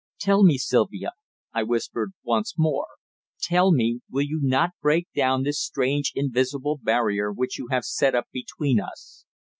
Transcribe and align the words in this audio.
"Tell 0.19 0.41
me, 0.41 0.57
Sylvia," 0.57 1.11
I 1.53 1.61
whispered 1.61 2.13
once 2.23 2.55
more. 2.57 2.87
"Tell 3.39 3.71
me, 3.71 3.99
will 4.09 4.23
you 4.23 4.39
not 4.41 4.71
break 4.81 5.07
down 5.15 5.43
this 5.43 5.61
strange 5.63 6.11
invisible 6.15 6.79
barrier 6.81 7.31
which 7.31 7.59
you 7.59 7.67
have 7.69 7.85
set 7.85 8.15
up 8.15 8.25
between 8.33 8.79
us? 8.79 9.25